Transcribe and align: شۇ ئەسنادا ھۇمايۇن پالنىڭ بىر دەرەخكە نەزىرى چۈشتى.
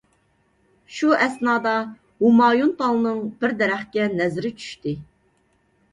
شۇ 0.99 1.09
ئەسنادا 1.25 1.73
ھۇمايۇن 2.27 2.73
پالنىڭ 2.81 3.23
بىر 3.45 3.57
دەرەخكە 3.61 4.11
نەزىرى 4.19 4.53
چۈشتى. 4.63 4.99